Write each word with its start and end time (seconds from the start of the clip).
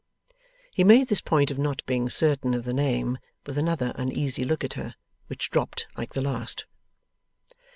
He 0.73 0.83
made 0.83 1.09
this 1.09 1.21
point 1.21 1.51
of 1.51 1.59
not 1.59 1.85
being 1.85 2.09
certain 2.09 2.55
of 2.55 2.63
the 2.63 2.73
name, 2.73 3.19
with 3.45 3.55
another 3.55 3.91
uneasy 3.93 4.43
look 4.43 4.63
at 4.63 4.73
her, 4.73 4.95
which 5.27 5.51
dropped 5.51 5.85
like 5.95 6.13
the 6.13 6.23
last. 6.23 6.65